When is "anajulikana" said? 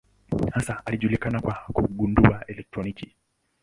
0.85-1.41